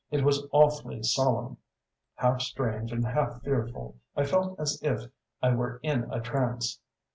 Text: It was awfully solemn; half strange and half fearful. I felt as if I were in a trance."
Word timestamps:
It 0.09 0.23
was 0.23 0.47
awfully 0.51 1.03
solemn; 1.03 1.57
half 2.15 2.41
strange 2.41 2.91
and 2.91 3.05
half 3.05 3.43
fearful. 3.43 3.97
I 4.17 4.23
felt 4.25 4.59
as 4.59 4.79
if 4.81 5.03
I 5.43 5.51
were 5.53 5.79
in 5.83 6.11
a 6.11 6.19
trance." 6.19 6.79